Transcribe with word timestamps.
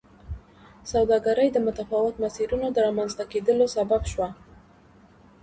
سوداګري 0.91 1.47
د 1.51 1.57
متفاوتو 1.65 2.21
مسیرونو 2.25 2.67
د 2.71 2.77
رامنځته 2.85 3.23
کېدو 3.31 3.65
سبب 3.75 4.01
شوه. 4.11 4.29